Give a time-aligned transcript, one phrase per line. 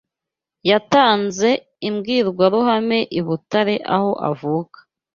[0.69, 1.49] yatanze
[1.87, 4.77] imbwirwaruhame I Butare aho avuka